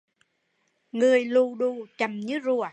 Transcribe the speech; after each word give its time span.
Người 0.91 1.25
lù 1.25 1.55
đù, 1.55 1.85
chậm 1.97 2.19
như 2.19 2.39
rùa 2.43 2.67